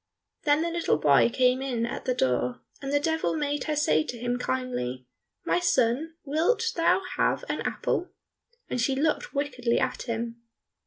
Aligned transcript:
Then 0.45 0.63
the 0.63 0.71
little 0.71 0.97
boy 0.97 1.29
came 1.31 1.61
in 1.61 1.85
at 1.85 2.05
the 2.05 2.15
door, 2.15 2.61
and 2.81 2.91
the 2.91 2.99
Devil 2.99 3.35
made 3.37 3.65
her 3.65 3.75
say 3.75 4.03
to 4.05 4.17
him 4.17 4.39
kindly, 4.39 5.05
"My 5.45 5.59
son, 5.59 6.15
wilt 6.23 6.73
thou 6.75 7.01
have 7.17 7.45
an 7.47 7.61
apple?" 7.61 8.09
and 8.67 8.81
she 8.81 8.95
looked 8.95 9.35
wickedly 9.35 9.79
at 9.79 10.01
him. 10.09 10.41